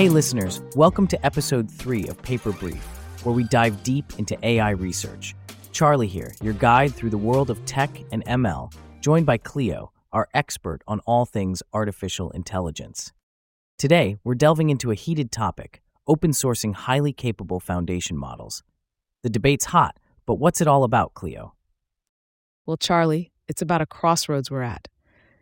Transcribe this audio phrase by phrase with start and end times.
[0.00, 2.82] Hey, listeners, welcome to episode three of Paper Brief,
[3.22, 5.34] where we dive deep into AI research.
[5.72, 10.26] Charlie here, your guide through the world of tech and ML, joined by Cleo, our
[10.32, 13.12] expert on all things artificial intelligence.
[13.76, 18.62] Today, we're delving into a heated topic open sourcing highly capable foundation models.
[19.22, 21.52] The debate's hot, but what's it all about, Cleo?
[22.64, 24.88] Well, Charlie, it's about a crossroads we're at.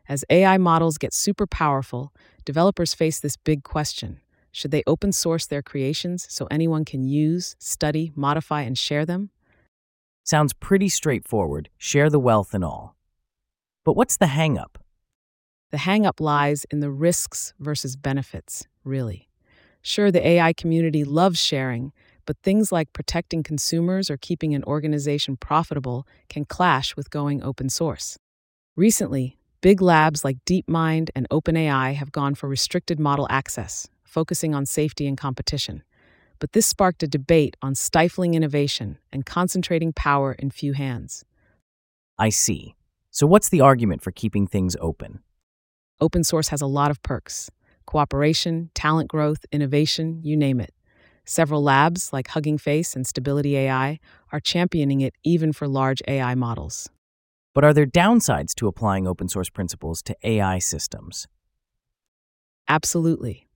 [0.08, 2.12] As AI models get super powerful,
[2.44, 4.18] developers face this big question
[4.52, 9.30] should they open source their creations so anyone can use, study, modify, and share them?
[10.24, 12.96] Sounds pretty straightforward share the wealth and all.
[13.84, 14.76] But what's the hangup?
[15.70, 19.28] The hangup lies in the risks versus benefits, really.
[19.82, 21.92] Sure, the AI community loves sharing,
[22.26, 27.70] but things like protecting consumers or keeping an organization profitable can clash with going open
[27.70, 28.18] source.
[28.76, 34.66] Recently, big labs like DeepMind and OpenAI have gone for restricted model access, focusing on
[34.66, 35.82] safety and competition.
[36.38, 41.24] But this sparked a debate on stifling innovation and concentrating power in few hands.
[42.18, 42.74] I see.
[43.10, 45.20] So, what's the argument for keeping things open?
[46.00, 47.50] Open source has a lot of perks
[47.86, 50.74] cooperation, talent growth, innovation, you name it.
[51.24, 53.98] Several labs, like Hugging Face and Stability AI,
[54.30, 56.90] are championing it even for large AI models.
[57.54, 61.26] But are there downsides to applying open source principles to AI systems?
[62.68, 63.47] Absolutely.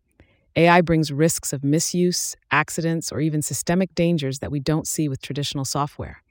[0.55, 5.23] AI brings risks of misuse, accidents, or even systemic dangers that we don't see with
[5.23, 6.23] traditional software.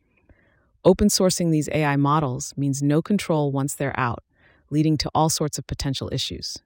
[0.86, 4.24] Open sourcing these AI models means no control once they're out,
[4.70, 6.58] leading to all sorts of potential issues.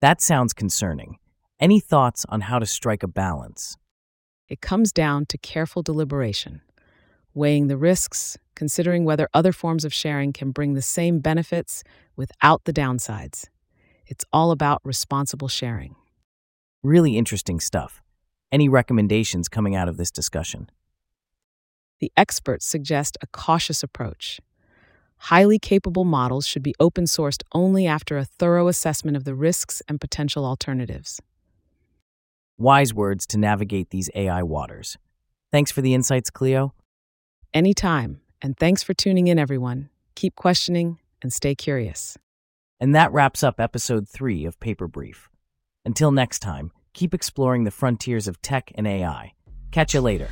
[0.00, 1.18] That sounds concerning.
[1.58, 3.76] Any thoughts on how to strike a balance?
[4.48, 6.60] It comes down to careful deliberation,
[7.32, 11.82] weighing the risks, considering whether other forms of sharing can bring the same benefits
[12.16, 13.48] without the downsides.
[14.06, 15.96] It's all about responsible sharing.
[16.84, 18.02] Really interesting stuff.
[18.52, 20.68] Any recommendations coming out of this discussion?
[21.98, 24.38] The experts suggest a cautious approach.
[25.16, 29.80] Highly capable models should be open sourced only after a thorough assessment of the risks
[29.88, 31.22] and potential alternatives.
[32.58, 34.98] Wise words to navigate these AI waters.
[35.50, 36.74] Thanks for the insights, Cleo.
[37.54, 39.88] Anytime, and thanks for tuning in, everyone.
[40.16, 42.18] Keep questioning and stay curious.
[42.78, 45.30] And that wraps up episode three of Paper Brief.
[45.84, 49.34] Until next time, keep exploring the frontiers of tech and AI.
[49.70, 50.28] Catch you later.